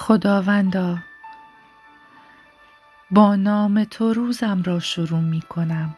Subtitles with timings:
[0.00, 0.98] خداوندا
[3.10, 5.96] با نام تو روزم را شروع می کنم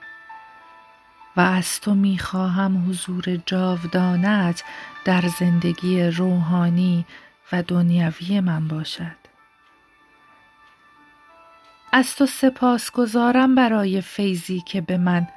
[1.36, 4.64] و از تو می خواهم حضور جاودانت
[5.04, 7.06] در زندگی روحانی
[7.52, 9.16] و دنیوی من باشد.
[11.92, 15.28] از تو سپاسگزارم برای فیضی که به من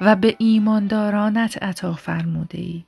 [0.00, 2.84] و به ایماندارانت عطا فرموده ای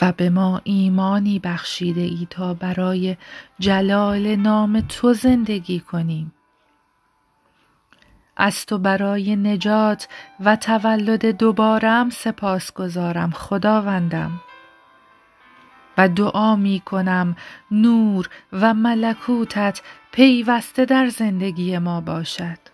[0.00, 3.16] و به ما ایمانی بخشیده ای تا برای
[3.58, 6.32] جلال نام تو زندگی کنیم.
[8.36, 10.08] از تو برای نجات
[10.40, 14.40] و تولد دوبارم سپاس گذارم خداوندم.
[15.98, 17.36] و دعا می کنم
[17.70, 22.73] نور و ملکوتت پیوسته در زندگی ما باشد.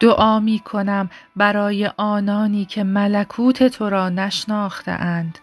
[0.00, 5.38] دعا می کنم برای آنانی که ملکوت تو را نشناخته اند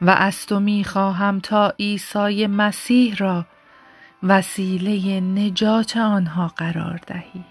[0.00, 3.46] و از تو می خواهم تا عیسی مسیح را
[4.22, 7.44] وسیله نجات آنها قرار دهی.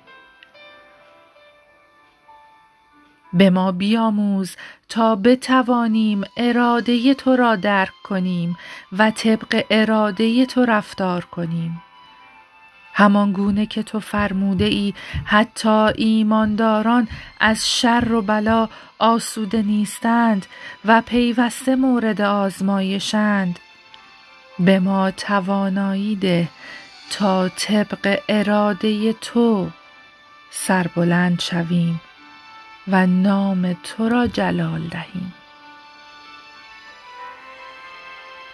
[3.34, 4.56] به ما بیاموز
[4.90, 8.58] تا بتوانیم اراده تو را درک کنیم
[8.92, 11.82] و طبق اراده تو رفتار کنیم.
[12.94, 14.94] همان گونه که تو فرموده ای
[15.26, 17.08] حتی ایمانداران
[17.40, 20.46] از شر و بلا آسوده نیستند
[20.86, 23.60] و پیوسته مورد آزمایشند.
[24.60, 26.48] به ما توانایی ده
[27.12, 29.70] تا طبق اراده تو
[30.52, 32.02] سربلند شویم
[32.88, 35.34] و نام تو را جلال دهیم.